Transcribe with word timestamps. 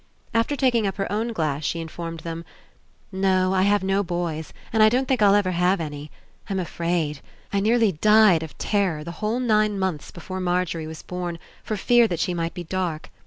After 0.33 0.55
taking 0.55 0.87
up 0.87 0.95
her 0.97 1.11
own 1.11 1.31
glass 1.31 1.63
she 1.63 1.79
in 1.79 1.87
formed 1.87 2.21
them: 2.21 2.43
"No, 3.11 3.53
I 3.53 3.61
have 3.61 3.83
no 3.83 4.01
boys 4.01 4.51
and 4.73 4.81
I 4.81 4.89
don't 4.89 5.07
think 5.07 5.21
I'll 5.21 5.35
ever 5.35 5.51
have 5.51 5.79
any. 5.79 6.09
I'm 6.49 6.59
afraid. 6.59 7.19
I 7.53 7.59
nearly 7.59 7.91
died 7.91 8.41
of 8.41 8.57
terror 8.57 9.03
the 9.03 9.11
whole 9.21 9.39
nine 9.39 9.77
months 9.77 10.09
before 10.09 10.39
Margery 10.39 10.87
was 10.87 11.03
born 11.03 11.37
for 11.63 11.77
fear 11.77 12.07
that 12.07 12.19
she 12.19 12.33
might 12.33 12.55
be 12.55 12.63
dark. 12.63 13.11